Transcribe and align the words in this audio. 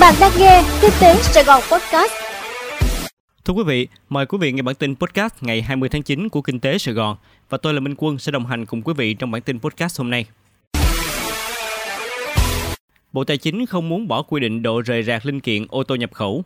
Bạn 0.00 0.14
đang 0.20 0.32
nghe 0.38 0.64
Kinh 0.82 0.90
tế 1.00 1.14
Sài 1.22 1.44
Gòn 1.44 1.62
Podcast. 1.72 2.12
Thưa 3.44 3.54
quý 3.54 3.62
vị, 3.66 3.88
mời 4.08 4.26
quý 4.26 4.38
vị 4.40 4.52
nghe 4.52 4.62
bản 4.62 4.74
tin 4.74 4.96
podcast 4.96 5.34
ngày 5.40 5.62
20 5.62 5.88
tháng 5.88 6.02
9 6.02 6.28
của 6.28 6.42
Kinh 6.42 6.60
tế 6.60 6.78
Sài 6.78 6.94
Gòn 6.94 7.16
và 7.48 7.58
tôi 7.58 7.74
là 7.74 7.80
Minh 7.80 7.94
Quân 7.98 8.18
sẽ 8.18 8.32
đồng 8.32 8.46
hành 8.46 8.66
cùng 8.66 8.82
quý 8.82 8.94
vị 8.96 9.14
trong 9.14 9.30
bản 9.30 9.42
tin 9.42 9.60
podcast 9.60 9.98
hôm 9.98 10.10
nay. 10.10 10.26
Bộ 13.12 13.24
Tài 13.24 13.36
chính 13.36 13.66
không 13.66 13.88
muốn 13.88 14.08
bỏ 14.08 14.22
quy 14.22 14.40
định 14.40 14.62
độ 14.62 14.80
rời 14.80 15.02
rạc 15.02 15.26
linh 15.26 15.40
kiện 15.40 15.66
ô 15.68 15.82
tô 15.82 15.94
nhập 15.94 16.10
khẩu. 16.12 16.44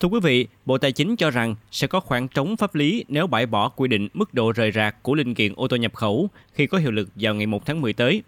Thưa 0.00 0.08
quý 0.08 0.20
vị, 0.22 0.46
Bộ 0.66 0.78
Tài 0.78 0.92
chính 0.92 1.16
cho 1.16 1.30
rằng 1.30 1.54
sẽ 1.70 1.86
có 1.86 2.00
khoảng 2.00 2.28
trống 2.28 2.56
pháp 2.56 2.74
lý 2.74 3.04
nếu 3.08 3.26
bãi 3.26 3.46
bỏ 3.46 3.68
quy 3.68 3.88
định 3.88 4.08
mức 4.14 4.34
độ 4.34 4.52
rời 4.52 4.72
rạc 4.72 5.02
của 5.02 5.14
linh 5.14 5.34
kiện 5.34 5.52
ô 5.56 5.68
tô 5.68 5.76
nhập 5.76 5.94
khẩu 5.94 6.28
khi 6.52 6.66
có 6.66 6.78
hiệu 6.78 6.90
lực 6.90 7.08
vào 7.14 7.34
ngày 7.34 7.46
1 7.46 7.66
tháng 7.66 7.80
10 7.80 7.92
tới. 7.92 8.22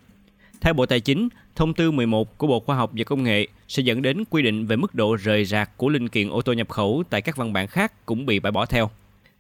Theo 0.61 0.75
Bộ 0.75 0.87
Tài 0.87 1.01
chính, 1.01 1.29
thông 1.57 1.75
tư 1.75 1.91
11 1.91 2.39
của 2.39 2.47
Bộ 2.47 2.61
Khoa 2.61 2.77
học 2.77 2.91
và 2.97 3.05
Công 3.05 3.23
nghệ 3.23 3.47
sẽ 3.69 3.83
dẫn 3.83 4.03
đến 4.03 4.25
quy 4.31 4.43
định 4.43 4.67
về 4.67 4.77
mức 4.77 4.95
độ 4.95 5.17
rời 5.17 5.45
rạc 5.45 5.77
của 5.77 5.89
linh 5.89 6.09
kiện 6.09 6.31
ô 6.31 6.43
tô 6.43 6.53
nhập 6.53 6.69
khẩu 6.69 7.03
tại 7.11 7.23
các 7.23 7.37
văn 7.37 7.53
bản 7.53 7.67
khác 7.67 8.07
cũng 8.07 8.27
bị 8.27 8.41
bãi 8.41 8.53
bỏ 8.53 8.67
theo. 8.67 8.91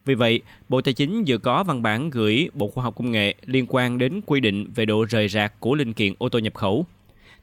Vì 0.04 0.14
vậy, 0.14 0.40
Bộ 0.68 0.80
Tài 0.80 0.94
chính 0.94 1.24
vừa 1.26 1.38
có 1.38 1.64
văn 1.64 1.82
bản 1.82 2.10
gửi 2.10 2.48
Bộ 2.54 2.68
Khoa 2.68 2.84
học 2.84 2.94
Công 2.96 3.10
nghệ 3.10 3.34
liên 3.46 3.66
quan 3.68 3.98
đến 3.98 4.20
quy 4.26 4.40
định 4.40 4.70
về 4.74 4.84
độ 4.84 5.04
rời 5.04 5.28
rạc 5.28 5.60
của 5.60 5.74
linh 5.74 5.92
kiện 5.92 6.14
ô 6.18 6.28
tô 6.28 6.38
nhập 6.38 6.54
khẩu. 6.54 6.86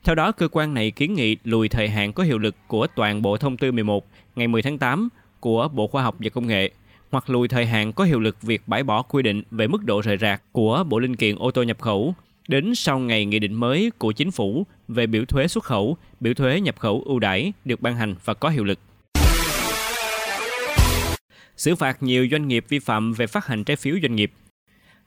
Theo 0.04 0.16
đó, 0.16 0.32
cơ 0.32 0.48
quan 0.48 0.74
này 0.74 0.92
kiến 0.92 1.14
nghị 1.14 1.38
lùi 1.44 1.70
thời 1.70 1.90
hạn 1.90 2.14
có 2.14 2.24
hiệu 2.24 2.38
lực 2.38 2.56
của 2.68 2.88
toàn 2.88 3.22
bộ 3.22 3.38
thông 3.38 3.58
tư 3.58 3.72
11 3.72 4.08
ngày 4.36 4.48
10 4.48 4.62
tháng 4.62 4.78
8 4.78 5.10
của 5.40 5.68
Bộ 5.68 5.88
Khoa 5.88 6.04
học 6.04 6.16
và 6.20 6.30
Công 6.30 6.48
nghệ 6.48 6.72
hoặc 7.12 7.30
lùi 7.30 7.48
thời 7.48 7.66
hạn 7.66 7.94
có 7.94 8.04
hiệu 8.04 8.20
lực 8.20 8.42
việc 8.42 8.62
bãi 8.68 8.84
bỏ 8.84 9.02
quy 9.02 9.24
định 9.24 9.44
về 9.52 9.68
mức 9.68 9.84
độ 9.84 10.02
rời 10.02 10.18
rạc 10.18 10.42
của 10.52 10.84
bộ 10.90 11.00
linh 11.00 11.16
kiện 11.16 11.36
ô 11.36 11.52
tô 11.52 11.64
nhập 11.64 11.80
khẩu 11.80 12.16
đến 12.48 12.76
sau 12.76 13.00
ngày 13.00 13.26
nghị 13.26 13.40
định 13.40 13.54
mới 13.54 13.92
của 13.98 14.12
chính 14.12 14.32
phủ 14.32 14.66
về 14.88 15.08
biểu 15.08 15.26
thuế 15.26 15.48
xuất 15.48 15.64
khẩu, 15.64 15.98
biểu 16.20 16.34
thuế 16.34 16.62
nhập 16.62 16.80
khẩu 16.80 17.04
ưu 17.06 17.20
đãi 17.20 17.54
được 17.66 17.82
ban 17.82 17.96
hành 17.96 18.16
và 18.26 18.34
có 18.34 18.50
hiệu 18.50 18.64
lực. 18.64 18.80
Xử 21.58 21.76
phạt 21.76 22.04
nhiều 22.04 22.28
doanh 22.32 22.48
nghiệp 22.48 22.66
vi 22.70 22.80
phạm 22.80 23.14
về 23.14 23.28
phát 23.28 23.46
hành 23.46 23.64
trái 23.64 23.76
phiếu 23.76 23.96
doanh 24.02 24.16
nghiệp. 24.16 24.32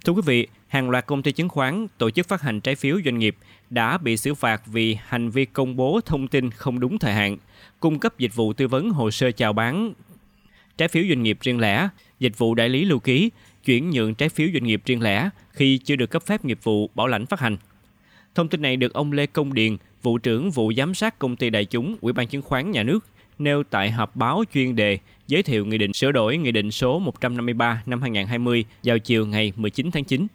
Thưa 0.05 0.12
quý 0.12 0.22
vị, 0.27 0.46
hàng 0.68 0.91
loạt 0.91 1.06
công 1.06 1.22
ty 1.22 1.33
chứng 1.33 1.48
khoán, 1.48 1.86
tổ 1.98 2.11
chức 2.11 2.28
phát 2.28 2.42
hành 2.42 2.61
trái 2.61 2.74
phiếu 2.74 2.96
doanh 3.05 3.18
nghiệp 3.18 3.36
đã 3.70 3.98
bị 3.98 4.16
xử 4.16 4.34
phạt 4.34 4.62
vì 4.66 4.96
hành 5.06 5.30
vi 5.30 5.44
công 5.44 5.77
bố 5.77 6.00
thông 6.06 6.28
tin 6.28 6.50
không 6.50 6.80
đúng 6.80 6.98
thời 6.98 7.12
hạn, 7.12 7.36
cung 7.80 7.98
cấp 7.98 8.18
dịch 8.18 8.34
vụ 8.34 8.52
tư 8.52 8.68
vấn 8.68 8.91
hồ 8.91 9.11
sơ 9.11 9.33
chào 9.33 9.52
bán 9.52 9.92
trái 10.78 10.88
phiếu 10.88 11.05
doanh 11.08 11.22
nghiệp 11.22 11.38
riêng 11.41 11.61
lẻ, 11.61 11.88
dịch 12.18 12.38
vụ 12.38 12.55
đại 12.55 12.68
lý 12.68 12.84
lưu 12.84 12.98
ký, 12.98 13.30
chuyển 13.64 13.91
nhượng 13.91 14.14
trái 14.14 14.28
phiếu 14.28 14.48
doanh 14.53 14.64
nghiệp 14.64 14.83
riêng 14.84 15.03
lẻ 15.03 15.30
khi 15.50 15.78
chưa 15.78 15.97
được 15.97 16.11
cấp 16.11 16.22
phép 16.27 16.44
nghiệp 16.44 16.58
vụ 16.62 16.91
bảo 16.94 17.06
lãnh 17.06 17.27
phát 17.27 17.41
hành. 17.41 17.56
Thông 18.34 18.48
tin 18.48 18.62
này 18.62 18.77
được 18.77 18.92
ông 18.92 19.12
Lê 19.12 19.27
Công 19.27 19.55
Điền, 19.55 19.77
vụ 20.02 20.19
trưởng 20.19 20.50
vụ 20.50 20.72
giám 20.77 20.94
sát 20.94 21.19
công 21.19 21.36
ty 21.36 21.50
đại 21.50 21.64
chúng 21.64 21.97
Ủy 22.00 22.12
ban 22.12 22.28
chứng 22.28 22.42
khoán 22.42 22.70
nhà 22.70 22.83
nước 22.83 23.06
nêu 23.39 23.62
tại 23.70 23.91
họp 23.91 24.17
báo 24.17 24.44
chuyên 24.55 24.77
đề 24.77 24.98
giới 25.27 25.42
thiệu 25.42 25.67
nghị 25.67 25.78
định 25.78 25.92
sửa 25.92 26.12
đổi 26.12 26.36
nghị 26.36 26.52
định 26.52 26.70
số 26.70 26.98
153 26.98 27.83
năm 27.86 28.02
2020 28.02 28.64
vào 28.84 28.98
chiều 28.98 29.27
ngày 29.27 29.52
19 29.56 29.91
tháng 29.91 30.05
9. 30.05 30.27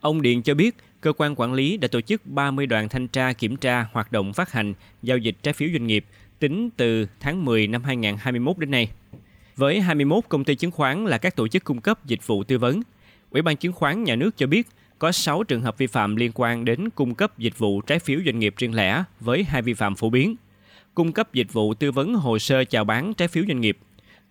Ông 0.00 0.22
Điền 0.22 0.42
cho 0.42 0.54
biết, 0.54 0.76
cơ 1.00 1.12
quan 1.12 1.34
quản 1.36 1.54
lý 1.54 1.76
đã 1.76 1.88
tổ 1.88 2.00
chức 2.00 2.26
30 2.26 2.66
đoàn 2.66 2.88
thanh 2.88 3.08
tra 3.08 3.32
kiểm 3.32 3.56
tra 3.56 3.86
hoạt 3.92 4.12
động 4.12 4.32
phát 4.32 4.52
hành, 4.52 4.74
giao 5.02 5.18
dịch 5.18 5.36
trái 5.42 5.54
phiếu 5.54 5.68
doanh 5.72 5.86
nghiệp 5.86 6.04
tính 6.38 6.70
từ 6.76 7.06
tháng 7.20 7.44
10 7.44 7.66
năm 7.66 7.84
2021 7.84 8.58
đến 8.58 8.70
nay. 8.70 8.88
Với 9.60 9.80
21 9.80 10.24
công 10.28 10.44
ty 10.44 10.54
chứng 10.54 10.70
khoán 10.70 11.04
là 11.04 11.18
các 11.18 11.36
tổ 11.36 11.48
chức 11.48 11.64
cung 11.64 11.80
cấp 11.80 12.06
dịch 12.06 12.26
vụ 12.26 12.44
tư 12.44 12.58
vấn, 12.58 12.82
Ủy 13.30 13.42
ban 13.42 13.56
chứng 13.56 13.72
khoán 13.72 14.04
nhà 14.04 14.16
nước 14.16 14.36
cho 14.36 14.46
biết 14.46 14.66
có 14.98 15.12
6 15.12 15.44
trường 15.44 15.62
hợp 15.62 15.78
vi 15.78 15.86
phạm 15.86 16.16
liên 16.16 16.30
quan 16.34 16.64
đến 16.64 16.90
cung 16.90 17.14
cấp 17.14 17.38
dịch 17.38 17.58
vụ 17.58 17.80
trái 17.80 17.98
phiếu 17.98 18.20
doanh 18.24 18.38
nghiệp 18.38 18.54
riêng 18.56 18.74
lẻ 18.74 19.04
với 19.20 19.44
hai 19.44 19.62
vi 19.62 19.74
phạm 19.74 19.94
phổ 19.94 20.10
biến. 20.10 20.36
Cung 20.94 21.12
cấp 21.12 21.34
dịch 21.34 21.52
vụ 21.52 21.74
tư 21.74 21.92
vấn 21.92 22.14
hồ 22.14 22.38
sơ 22.38 22.64
chào 22.64 22.84
bán 22.84 23.14
trái 23.14 23.28
phiếu 23.28 23.44
doanh 23.48 23.60
nghiệp, 23.60 23.78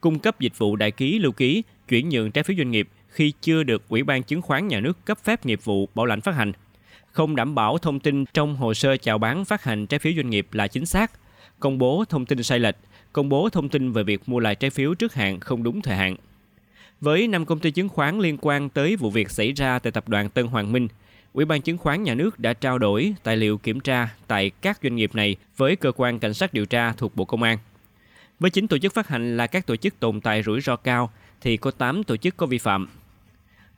cung 0.02 0.19
cấp 0.19 0.39
dịch 0.39 0.58
vụ 0.58 0.75
đại 0.75 0.91
ký 0.91 1.19
lưu 1.19 1.31
ký, 1.31 1.64
chuyển 1.88 2.09
nhượng 2.09 2.31
trái 2.31 2.43
phiếu 2.43 2.58
doanh 2.58 2.71
nghiệp 2.71 2.89
khi 3.09 3.33
chưa 3.42 3.64
được 3.64 3.83
Ủy 3.89 4.04
ban 4.04 4.23
chứng 4.23 4.42
khoán 4.42 4.67
nhà 4.67 4.80
nước 4.80 5.05
cấp 5.05 5.17
phép 5.23 5.45
nghiệp 5.45 5.59
vụ 5.64 5.89
bảo 5.95 6.05
lãnh 6.05 6.21
phát 6.21 6.36
hành, 6.36 6.52
không 7.11 7.36
đảm 7.36 7.55
bảo 7.55 7.77
thông 7.77 7.99
tin 7.99 8.25
trong 8.25 8.55
hồ 8.55 8.73
sơ 8.73 8.98
chào 8.98 9.17
bán 9.17 9.45
phát 9.45 9.64
hành 9.64 9.87
trái 9.87 9.99
phiếu 9.99 10.14
doanh 10.15 10.30
nghiệp 10.30 10.48
là 10.54 10.67
chính 10.67 10.86
xác, 10.86 11.11
công 11.59 11.77
bố 11.77 12.05
thông 12.09 12.25
tin 12.25 12.43
sai 12.43 12.59
lệch, 12.59 12.75
công 13.14 13.30
bố 13.30 13.49
thông 13.49 13.70
tin 13.70 13.92
về 13.92 14.03
việc 14.03 14.30
mua 14.30 14.39
lại 14.39 14.55
trái 14.55 14.70
phiếu 14.70 14.93
trước 14.93 15.14
hạn 15.14 15.39
không 15.39 15.64
đúng 15.64 15.81
thời 15.81 15.95
hạn. 15.95 16.15
Với 17.02 17.27
5 17.27 17.45
công 17.45 17.59
ty 17.59 17.71
chứng 17.71 17.89
khoán 17.89 18.20
liên 18.20 18.37
quan 18.42 18.70
tới 18.70 18.95
vụ 18.95 19.09
việc 19.09 19.30
xảy 19.30 19.52
ra 19.52 19.80
tại 19.80 19.92
tập 19.92 20.09
đoàn 20.09 20.30
Tân 20.30 20.47
Hoàng 20.47 20.71
Minh, 20.71 20.87
Ủy 21.33 21.45
ban 21.45 21.61
chứng 21.61 21.77
khoán 21.77 22.03
nhà 22.03 22.14
nước 22.14 22.39
đã 22.39 22.53
trao 22.53 22.77
đổi 22.77 23.14
tài 23.23 23.37
liệu 23.37 23.58
kiểm 23.58 23.80
tra 23.80 24.09
tại 24.27 24.49
các 24.61 24.80
doanh 24.83 24.95
nghiệp 24.95 25.15
này 25.15 25.36
với 25.58 25.75
cơ 25.75 25.92
quan 25.95 26.19
cảnh 26.19 26.33
sát 26.33 26.53
điều 26.53 26.65
tra 26.65 26.93
thuộc 26.93 27.15
Bộ 27.15 27.25
Công 27.25 27.43
an. 27.43 27.58
Với 28.39 28.49
chính 28.52 28.67
tổ 28.67 28.77
chức 28.77 28.93
phát 28.93 29.08
hành 29.08 29.37
là 29.37 29.48
các 29.48 29.65
tổ 29.65 29.75
chức 29.75 29.99
tồn 29.99 30.21
tại 30.21 30.43
rủi 30.43 30.61
ro 30.61 30.75
cao 30.75 31.11
thì 31.42 31.58
có 31.58 31.71
8 31.71 32.03
tổ 32.03 32.17
chức 32.17 32.37
có 32.37 32.45
vi 32.45 32.58
phạm. 32.58 32.87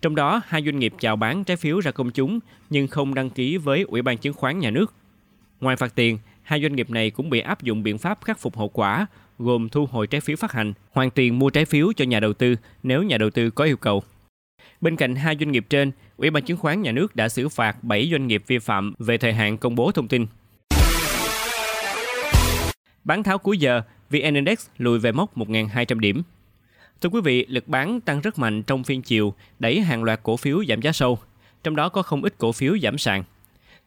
Trong 0.02 0.16
đó, 0.16 0.42
hai 0.48 0.64
doanh 0.66 0.80
nghiệp 0.80 0.94
chào 1.00 1.16
bán 1.16 1.44
trái 1.44 1.58
phiếu 1.58 1.80
ra 1.80 1.92
công 1.92 2.12
chúng 2.12 2.40
nhưng 2.70 2.88
không 2.88 3.14
đăng 3.14 3.30
ký 3.30 3.58
với 3.58 3.82
Ủy 3.82 4.02
ban 4.02 4.18
chứng 4.18 4.34
khoán 4.34 4.60
nhà 4.60 4.72
nước. 4.72 4.94
Ngoài 5.62 5.76
phạt 5.76 5.96
tiền, 5.96 6.18
hai 6.44 6.62
doanh 6.62 6.76
nghiệp 6.76 6.90
này 6.90 7.10
cũng 7.10 7.30
bị 7.30 7.40
áp 7.40 7.62
dụng 7.62 7.84
biện 7.84 7.98
pháp 7.98 8.20
khắc 8.26 8.40
phục 8.40 8.58
hậu 8.58 8.70
quả 8.70 9.08
gồm 9.40 9.70
thu 9.70 9.86
hồi 9.86 10.08
trái 10.08 10.22
phiếu 10.22 10.38
phát 10.38 10.52
hành, 10.52 10.74
hoàn 10.92 11.10
tiền 11.10 11.40
mua 11.40 11.50
trái 11.50 11.66
phiếu 11.66 11.94
cho 11.96 12.06
nhà 12.06 12.20
đầu 12.20 12.34
tư 12.34 12.56
nếu 12.84 13.04
nhà 13.04 13.18
đầu 13.18 13.30
tư 13.30 13.50
có 13.50 13.64
yêu 13.64 13.78
cầu. 13.78 14.04
Bên 14.82 14.96
cạnh 14.96 15.16
hai 15.16 15.38
doanh 15.40 15.52
nghiệp 15.52 15.66
trên, 15.70 15.92
Ủy 16.18 16.30
ban 16.30 16.44
chứng 16.44 16.58
khoán 16.58 16.82
nhà 16.82 16.92
nước 16.92 17.16
đã 17.16 17.30
xử 17.30 17.50
phạt 17.50 17.84
7 17.84 18.10
doanh 18.12 18.28
nghiệp 18.28 18.44
vi 18.48 18.60
phạm 18.60 18.94
về 19.00 19.18
thời 19.18 19.34
hạn 19.34 19.58
công 19.58 19.76
bố 19.76 19.92
thông 19.92 20.08
tin. 20.08 20.26
Bán 23.04 23.24
tháo 23.24 23.38
cuối 23.38 23.58
giờ, 23.58 23.82
VN 24.10 24.34
Index 24.34 24.68
lùi 24.78 25.00
về 25.00 25.12
mốc 25.12 25.38
1.200 25.38 26.00
điểm. 26.00 26.24
Thưa 27.02 27.10
quý 27.10 27.22
vị, 27.22 27.46
lực 27.50 27.68
bán 27.68 28.02
tăng 28.02 28.22
rất 28.22 28.40
mạnh 28.40 28.64
trong 28.64 28.84
phiên 28.84 29.02
chiều, 29.02 29.34
đẩy 29.60 29.82
hàng 29.82 30.04
loạt 30.04 30.20
cổ 30.24 30.38
phiếu 30.38 30.64
giảm 30.66 30.82
giá 30.82 30.92
sâu, 30.92 31.20
trong 31.64 31.76
đó 31.76 31.90
có 31.90 32.02
không 32.02 32.24
ít 32.24 32.34
cổ 32.38 32.52
phiếu 32.52 32.78
giảm 32.78 32.98
sàn. 32.98 33.24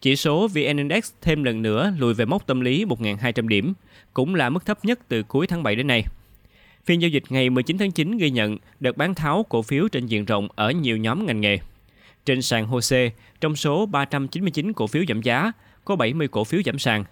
Chỉ 0.01 0.17
số 0.17 0.49
VN 0.49 0.77
Index 0.77 1.13
thêm 1.23 1.45
lần 1.45 1.63
nữa 1.63 1.93
lùi 1.99 2.15
về 2.15 2.25
mốc 2.25 2.47
tâm 2.47 2.61
lý 2.61 2.85
1.200 2.85 3.49
điểm, 3.49 3.73
cũng 4.15 4.35
là 4.35 4.51
mức 4.51 4.67
thấp 4.67 4.85
nhất 4.85 4.99
từ 5.09 5.23
cuối 5.23 5.47
tháng 5.47 5.63
7 5.63 5.77
đến 5.77 5.87
nay. 5.87 6.05
Phiên 6.85 7.03
giao 7.03 7.09
dịch 7.09 7.23
ngày 7.29 7.51
19 7.51 7.79
tháng 7.79 7.91
9 7.93 8.17
ghi 8.19 8.31
nhận 8.31 8.57
đợt 8.81 8.97
bán 8.97 9.15
tháo 9.15 9.43
cổ 9.49 9.63
phiếu 9.63 9.89
trên 9.89 10.07
diện 10.07 10.25
rộng 10.25 10.49
ở 10.55 10.71
nhiều 10.71 10.97
nhóm 10.97 11.27
ngành 11.27 11.41
nghề. 11.41 11.59
Trên 12.25 12.43
sàn 12.43 12.67
HOSE, 12.67 13.11
trong 13.41 13.57
số 13.57 13.87
399 13.87 14.73
cổ 14.73 14.87
phiếu 14.87 15.05
giảm 15.09 15.23
giá, 15.23 15.53
có 15.85 15.97
70 15.97 16.29
cổ 16.29 16.45
phiếu 16.45 16.61
giảm 16.65 16.79
sàn, 16.79 17.05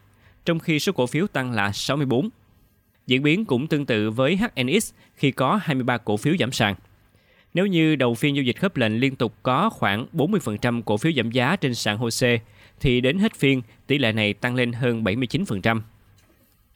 trong 0.44 0.58
khi 0.58 0.78
số 0.78 0.92
cổ 0.92 1.06
phiếu 1.06 1.26
tăng 1.26 1.52
là 1.52 1.72
64. 1.72 2.28
Diễn 3.06 3.22
biến 3.22 3.44
cũng 3.44 3.66
tương 3.66 3.86
tự 3.86 4.10
với 4.10 4.36
HNX 4.36 4.92
khi 5.14 5.30
có 5.30 5.60
23 5.62 5.98
cổ 5.98 6.16
phiếu 6.16 6.34
giảm 6.38 6.52
sàn. 6.52 6.74
Nếu 7.54 7.66
như 7.66 7.96
đầu 7.96 8.14
phiên 8.14 8.36
giao 8.36 8.42
dịch 8.42 8.56
khớp 8.60 8.76
lệnh 8.76 9.00
liên 9.00 9.16
tục 9.16 9.34
có 9.42 9.70
khoảng 9.70 10.06
40% 10.12 10.82
cổ 10.82 10.96
phiếu 10.96 11.12
giảm 11.16 11.30
giá 11.30 11.56
trên 11.56 11.74
sàn 11.74 11.98
HOSE, 11.98 12.38
thì 12.82 13.00
đến 13.00 13.18
hết 13.18 13.34
phiên, 13.34 13.62
tỷ 13.86 13.98
lệ 13.98 14.12
này 14.12 14.34
tăng 14.34 14.54
lên 14.54 14.72
hơn 14.72 15.04
79%. 15.04 15.80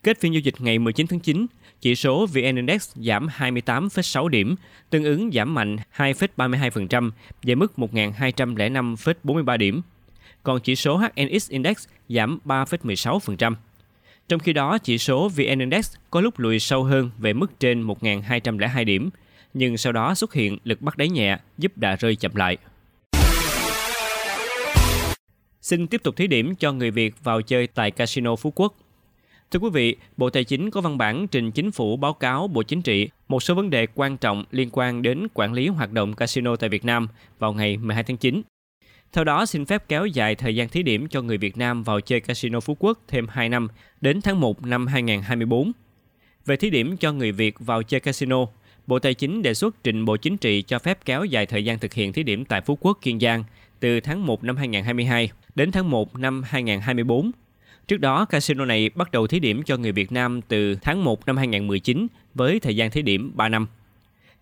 Kết 0.03 0.19
phiên 0.19 0.33
giao 0.33 0.39
dịch 0.39 0.55
ngày 0.59 0.79
19 0.79 1.07
tháng 1.07 1.19
9, 1.19 1.45
chỉ 1.81 1.95
số 1.95 2.25
VN 2.25 2.55
Index 2.55 2.91
giảm 2.95 3.27
28,6 3.37 4.27
điểm, 4.27 4.55
tương 4.89 5.03
ứng 5.03 5.31
giảm 5.31 5.53
mạnh 5.53 5.77
2,32% 5.97 7.11
về 7.43 7.55
mức 7.55 7.73
1.205,43 7.77 9.57
điểm. 9.57 9.81
Còn 10.43 10.59
chỉ 10.59 10.75
số 10.75 10.97
HNX 10.97 11.49
Index 11.49 11.87
giảm 12.09 12.39
3,16%. 12.45 13.55
Trong 14.27 14.39
khi 14.39 14.53
đó, 14.53 14.77
chỉ 14.77 14.97
số 14.97 15.29
VN 15.29 15.59
Index 15.59 15.95
có 16.11 16.21
lúc 16.21 16.39
lùi 16.39 16.59
sâu 16.59 16.83
hơn 16.83 17.09
về 17.17 17.33
mức 17.33 17.59
trên 17.59 17.87
1.202 17.87 18.85
điểm, 18.85 19.09
nhưng 19.53 19.77
sau 19.77 19.93
đó 19.93 20.15
xuất 20.15 20.33
hiện 20.33 20.57
lực 20.63 20.81
bắt 20.81 20.97
đáy 20.97 21.09
nhẹ 21.09 21.37
giúp 21.57 21.77
đà 21.77 21.95
rơi 21.95 22.15
chậm 22.15 22.35
lại. 22.35 22.57
Xin 25.67 25.87
tiếp 25.87 26.03
tục 26.03 26.15
thí 26.15 26.27
điểm 26.27 26.55
cho 26.55 26.71
người 26.71 26.91
Việt 26.91 27.23
vào 27.23 27.41
chơi 27.41 27.67
tại 27.67 27.91
Casino 27.91 28.35
Phú 28.35 28.53
Quốc. 28.55 28.75
Thưa 29.51 29.59
quý 29.59 29.69
vị, 29.73 29.95
Bộ 30.17 30.29
Tài 30.29 30.43
chính 30.43 30.71
có 30.71 30.81
văn 30.81 30.97
bản 30.97 31.27
trình 31.27 31.51
chính 31.51 31.71
phủ 31.71 31.97
báo 31.97 32.13
cáo 32.13 32.47
Bộ 32.47 32.63
Chính 32.63 32.81
trị 32.81 33.09
một 33.27 33.43
số 33.43 33.55
vấn 33.55 33.69
đề 33.69 33.87
quan 33.95 34.17
trọng 34.17 34.43
liên 34.51 34.69
quan 34.71 35.01
đến 35.01 35.27
quản 35.33 35.53
lý 35.53 35.67
hoạt 35.67 35.91
động 35.91 36.13
casino 36.13 36.55
tại 36.55 36.69
Việt 36.69 36.85
Nam 36.85 37.07
vào 37.39 37.53
ngày 37.53 37.77
12 37.77 38.03
tháng 38.03 38.17
9. 38.17 38.41
Theo 39.13 39.23
đó, 39.23 39.45
xin 39.45 39.65
phép 39.65 39.83
kéo 39.87 40.05
dài 40.05 40.35
thời 40.35 40.55
gian 40.55 40.69
thí 40.69 40.83
điểm 40.83 41.07
cho 41.07 41.21
người 41.21 41.37
Việt 41.37 41.57
Nam 41.57 41.83
vào 41.83 42.01
chơi 42.01 42.19
casino 42.19 42.59
Phú 42.59 42.77
Quốc 42.79 42.99
thêm 43.07 43.27
2 43.27 43.49
năm, 43.49 43.67
đến 44.01 44.21
tháng 44.21 44.39
1 44.39 44.65
năm 44.65 44.87
2024. 44.87 45.71
Về 46.45 46.57
thí 46.57 46.69
điểm 46.69 46.97
cho 46.97 47.11
người 47.11 47.31
Việt 47.31 47.55
vào 47.59 47.83
chơi 47.83 47.99
casino, 47.99 48.45
Bộ 48.87 48.99
Tài 48.99 49.13
chính 49.13 49.41
đề 49.41 49.53
xuất 49.53 49.83
trình 49.83 50.05
Bộ 50.05 50.17
Chính 50.17 50.37
trị 50.37 50.61
cho 50.61 50.79
phép 50.79 51.05
kéo 51.05 51.25
dài 51.25 51.45
thời 51.45 51.65
gian 51.65 51.79
thực 51.79 51.93
hiện 51.93 52.13
thí 52.13 52.23
điểm 52.23 52.45
tại 52.45 52.61
Phú 52.61 52.77
Quốc, 52.81 52.97
Kiên 53.01 53.19
Giang 53.19 53.43
từ 53.79 53.99
tháng 53.99 54.25
1 54.25 54.43
năm 54.43 54.57
2022 54.57 55.31
đến 55.55 55.71
tháng 55.71 55.89
1 55.89 56.19
năm 56.19 56.43
2024. 56.45 57.31
Trước 57.87 57.97
đó, 57.97 58.25
casino 58.25 58.65
này 58.65 58.89
bắt 58.89 59.11
đầu 59.11 59.27
thí 59.27 59.39
điểm 59.39 59.63
cho 59.63 59.77
người 59.77 59.91
Việt 59.91 60.11
Nam 60.11 60.41
từ 60.41 60.75
tháng 60.75 61.03
1 61.03 61.25
năm 61.27 61.37
2019 61.37 62.07
với 62.33 62.59
thời 62.59 62.75
gian 62.75 62.91
thí 62.91 63.01
điểm 63.01 63.31
3 63.35 63.49
năm. 63.49 63.67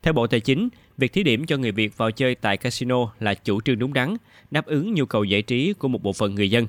Theo 0.02 0.14
Bộ 0.14 0.28
Tài 0.28 0.40
chính, 0.40 0.70
việc 0.98 1.14
thí 1.14 1.24
điểm 1.24 1.46
cho 1.46 1.58
người 1.58 1.72
Việt 1.72 1.98
vào 1.98 2.12
chơi 2.12 2.36
tại 2.36 2.58
casino 2.58 3.12
là 3.20 3.34
chủ 3.34 3.62
trương 3.62 3.80
đúng 3.80 3.94
đắn, 3.94 4.16
đáp 4.52 4.66
ứng 4.66 4.94
nhu 4.94 5.06
cầu 5.06 5.24
giải 5.24 5.42
trí 5.42 5.74
của 5.74 5.88
một 5.88 6.04
bộ 6.04 6.14
phận 6.14 6.36
người 6.36 6.50
dân. 6.50 6.68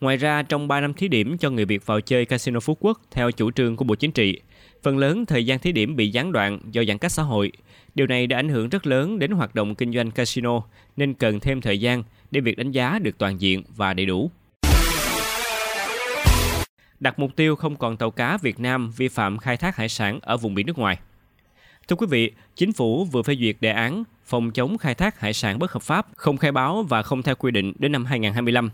Ngoài 0.00 0.16
ra, 0.16 0.42
trong 0.42 0.68
3 0.68 0.80
năm 0.80 0.94
thí 0.94 1.08
điểm 1.08 1.38
cho 1.38 1.50
người 1.50 1.64
Việt 1.64 1.86
vào 1.86 2.00
chơi 2.00 2.24
Casino 2.24 2.60
Phú 2.60 2.76
Quốc 2.80 3.00
theo 3.10 3.30
chủ 3.30 3.50
trương 3.50 3.76
của 3.76 3.84
Bộ 3.84 3.94
Chính 3.94 4.12
trị, 4.12 4.40
phần 4.82 4.98
lớn 4.98 5.26
thời 5.26 5.46
gian 5.46 5.58
thí 5.58 5.72
điểm 5.72 5.96
bị 5.96 6.10
gián 6.10 6.32
đoạn 6.32 6.58
do 6.70 6.84
giãn 6.84 6.98
cách 6.98 7.12
xã 7.12 7.22
hội. 7.22 7.52
Điều 7.94 8.06
này 8.06 8.26
đã 8.26 8.38
ảnh 8.38 8.48
hưởng 8.48 8.68
rất 8.68 8.86
lớn 8.86 9.18
đến 9.18 9.30
hoạt 9.30 9.54
động 9.54 9.74
kinh 9.74 9.92
doanh 9.92 10.10
casino, 10.10 10.62
nên 10.96 11.14
cần 11.14 11.40
thêm 11.40 11.60
thời 11.60 11.80
gian 11.80 12.02
để 12.30 12.40
việc 12.40 12.58
đánh 12.58 12.70
giá 12.70 12.98
được 12.98 13.18
toàn 13.18 13.40
diện 13.40 13.62
và 13.76 13.94
đầy 13.94 14.06
đủ. 14.06 14.30
Đặt 17.00 17.18
mục 17.18 17.36
tiêu 17.36 17.56
không 17.56 17.76
còn 17.76 17.96
tàu 17.96 18.10
cá 18.10 18.36
Việt 18.36 18.60
Nam 18.60 18.90
vi 18.96 19.08
phạm 19.08 19.38
khai 19.38 19.56
thác 19.56 19.76
hải 19.76 19.88
sản 19.88 20.18
ở 20.22 20.36
vùng 20.36 20.54
biển 20.54 20.66
nước 20.66 20.78
ngoài. 20.78 20.98
Thưa 21.88 21.96
quý 21.96 22.06
vị, 22.10 22.32
chính 22.56 22.72
phủ 22.72 23.04
vừa 23.04 23.22
phê 23.22 23.36
duyệt 23.40 23.56
đề 23.60 23.70
án 23.70 24.04
phòng 24.24 24.50
chống 24.50 24.78
khai 24.78 24.94
thác 24.94 25.20
hải 25.20 25.32
sản 25.32 25.58
bất 25.58 25.72
hợp 25.72 25.82
pháp, 25.82 26.06
không 26.16 26.36
khai 26.36 26.52
báo 26.52 26.82
và 26.82 27.02
không 27.02 27.22
theo 27.22 27.34
quy 27.34 27.50
định 27.50 27.72
đến 27.78 27.92
năm 27.92 28.04
2025. 28.04 28.70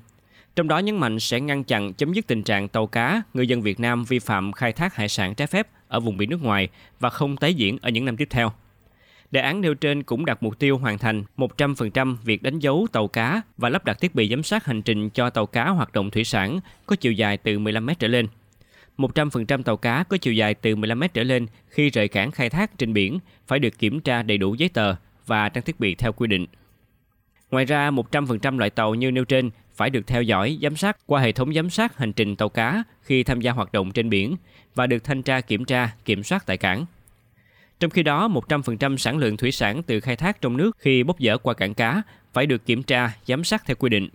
Trong 0.56 0.68
đó 0.68 0.78
nhấn 0.78 0.96
mạnh 0.96 1.20
sẽ 1.20 1.40
ngăn 1.40 1.64
chặn 1.64 1.92
chấm 1.92 2.12
dứt 2.12 2.26
tình 2.26 2.42
trạng 2.42 2.68
tàu 2.68 2.86
cá, 2.86 3.22
người 3.34 3.46
dân 3.46 3.62
Việt 3.62 3.80
Nam 3.80 4.04
vi 4.04 4.18
phạm 4.18 4.52
khai 4.52 4.72
thác 4.72 4.94
hải 4.94 5.08
sản 5.08 5.34
trái 5.34 5.46
phép 5.46 5.68
ở 5.88 6.00
vùng 6.00 6.16
biển 6.16 6.30
nước 6.30 6.42
ngoài 6.42 6.68
và 7.00 7.10
không 7.10 7.36
tái 7.36 7.54
diễn 7.54 7.78
ở 7.82 7.90
những 7.90 8.04
năm 8.04 8.16
tiếp 8.16 8.28
theo. 8.30 8.52
Đề 9.30 9.40
án 9.40 9.60
nêu 9.60 9.74
trên 9.74 10.02
cũng 10.02 10.24
đặt 10.24 10.42
mục 10.42 10.58
tiêu 10.58 10.78
hoàn 10.78 10.98
thành 10.98 11.24
100% 11.36 12.16
việc 12.24 12.42
đánh 12.42 12.58
dấu 12.58 12.86
tàu 12.92 13.08
cá 13.08 13.40
và 13.56 13.68
lắp 13.68 13.84
đặt 13.84 14.00
thiết 14.00 14.14
bị 14.14 14.28
giám 14.28 14.42
sát 14.42 14.64
hành 14.64 14.82
trình 14.82 15.10
cho 15.10 15.30
tàu 15.30 15.46
cá 15.46 15.68
hoạt 15.68 15.92
động 15.92 16.10
thủy 16.10 16.24
sản 16.24 16.60
có 16.86 16.96
chiều 16.96 17.12
dài 17.12 17.36
từ 17.36 17.58
15 17.58 17.86
m 17.86 17.90
trở 17.98 18.08
lên. 18.08 18.28
100% 18.98 19.62
tàu 19.62 19.76
cá 19.76 20.04
có 20.08 20.16
chiều 20.16 20.34
dài 20.34 20.54
từ 20.54 20.76
15 20.76 21.00
m 21.00 21.02
trở 21.14 21.22
lên 21.22 21.46
khi 21.68 21.90
rời 21.90 22.08
cảng 22.08 22.30
khai 22.30 22.50
thác 22.50 22.78
trên 22.78 22.92
biển 22.92 23.18
phải 23.46 23.58
được 23.58 23.78
kiểm 23.78 24.00
tra 24.00 24.22
đầy 24.22 24.38
đủ 24.38 24.54
giấy 24.54 24.68
tờ 24.68 24.94
và 25.26 25.48
trang 25.48 25.64
thiết 25.64 25.80
bị 25.80 25.94
theo 25.94 26.12
quy 26.12 26.26
định. 26.26 26.46
Ngoài 27.50 27.64
ra, 27.64 27.90
100% 27.90 28.58
loại 28.58 28.70
tàu 28.70 28.94
như 28.94 29.10
nêu 29.10 29.24
trên 29.24 29.50
phải 29.76 29.90
được 29.90 30.06
theo 30.06 30.22
dõi, 30.22 30.58
giám 30.62 30.76
sát 30.76 30.96
qua 31.06 31.20
hệ 31.20 31.32
thống 31.32 31.54
giám 31.54 31.70
sát 31.70 31.98
hành 31.98 32.12
trình 32.12 32.36
tàu 32.36 32.48
cá 32.48 32.82
khi 33.02 33.22
tham 33.22 33.40
gia 33.40 33.52
hoạt 33.52 33.72
động 33.72 33.92
trên 33.92 34.10
biển 34.10 34.36
và 34.74 34.86
được 34.86 35.04
thanh 35.04 35.22
tra 35.22 35.40
kiểm 35.40 35.64
tra, 35.64 35.90
kiểm 36.04 36.22
soát 36.22 36.46
tại 36.46 36.56
cảng. 36.56 36.86
Trong 37.80 37.90
khi 37.90 38.02
đó, 38.02 38.28
100% 38.48 38.96
sản 38.96 39.18
lượng 39.18 39.36
thủy 39.36 39.52
sản 39.52 39.82
từ 39.82 40.00
khai 40.00 40.16
thác 40.16 40.40
trong 40.40 40.56
nước 40.56 40.76
khi 40.78 41.02
bốc 41.02 41.16
dỡ 41.20 41.38
qua 41.38 41.54
cảng 41.54 41.74
cá 41.74 42.02
phải 42.32 42.46
được 42.46 42.66
kiểm 42.66 42.82
tra, 42.82 43.10
giám 43.26 43.44
sát 43.44 43.62
theo 43.66 43.76
quy 43.76 43.88
định. 43.88 44.08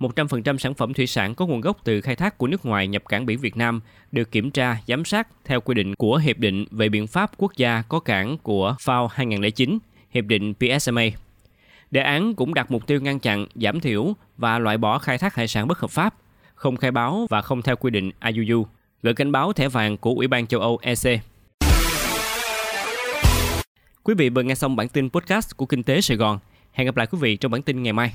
100% 0.00 0.58
sản 0.58 0.74
phẩm 0.74 0.94
thủy 0.94 1.06
sản 1.06 1.34
có 1.34 1.46
nguồn 1.46 1.60
gốc 1.60 1.78
từ 1.84 2.00
khai 2.00 2.16
thác 2.16 2.38
của 2.38 2.46
nước 2.46 2.66
ngoài 2.66 2.88
nhập 2.88 3.02
cảng 3.08 3.26
biển 3.26 3.38
Việt 3.38 3.56
Nam 3.56 3.80
được 4.12 4.30
kiểm 4.32 4.50
tra, 4.50 4.76
giám 4.86 5.04
sát 5.04 5.28
theo 5.44 5.60
quy 5.60 5.74
định 5.74 5.94
của 5.94 6.16
Hiệp 6.16 6.38
định 6.38 6.64
về 6.70 6.88
biện 6.88 7.06
pháp 7.06 7.30
quốc 7.36 7.56
gia 7.56 7.82
có 7.82 8.00
cảng 8.00 8.38
của 8.38 8.74
FAO 8.78 9.06
2009, 9.06 9.78
Hiệp 10.10 10.24
định 10.24 10.54
PSMA. 10.54 11.02
Đề 11.90 12.00
án 12.00 12.34
cũng 12.34 12.54
đặt 12.54 12.70
mục 12.70 12.86
tiêu 12.86 13.00
ngăn 13.00 13.18
chặn, 13.18 13.46
giảm 13.54 13.80
thiểu 13.80 14.12
và 14.36 14.58
loại 14.58 14.78
bỏ 14.78 14.98
khai 14.98 15.18
thác 15.18 15.34
hải 15.34 15.48
sản 15.48 15.68
bất 15.68 15.78
hợp 15.78 15.90
pháp, 15.90 16.14
không 16.54 16.76
khai 16.76 16.90
báo 16.90 17.26
và 17.30 17.42
không 17.42 17.62
theo 17.62 17.76
quy 17.76 17.90
định 17.90 18.10
IUU, 18.24 18.66
gửi 19.02 19.14
cảnh 19.14 19.32
báo 19.32 19.52
thẻ 19.52 19.68
vàng 19.68 19.96
của 19.96 20.10
Ủy 20.10 20.28
ban 20.28 20.46
châu 20.46 20.60
Âu 20.60 20.78
EC. 20.82 21.20
Quý 24.02 24.14
vị 24.14 24.30
vừa 24.30 24.42
nghe 24.42 24.54
xong 24.54 24.76
bản 24.76 24.88
tin 24.88 25.10
podcast 25.10 25.56
của 25.56 25.66
Kinh 25.66 25.82
tế 25.82 26.00
Sài 26.00 26.16
Gòn. 26.16 26.38
Hẹn 26.72 26.86
gặp 26.86 26.96
lại 26.96 27.06
quý 27.06 27.18
vị 27.20 27.36
trong 27.36 27.52
bản 27.52 27.62
tin 27.62 27.82
ngày 27.82 27.92
mai. 27.92 28.14